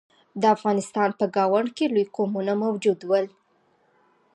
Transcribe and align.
د 0.41 0.43
افغانستان 0.55 1.09
په 1.19 1.25
ګاونډ 1.35 1.67
کې 1.77 1.85
لوی 1.93 2.05
قومونه 2.15 2.53
موجود 2.63 2.99
ول. 3.09 3.25